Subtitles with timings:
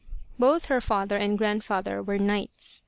[0.39, 2.79] Both her father and grandfather were knights.